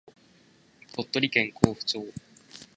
[0.93, 2.03] 鳥取県江府町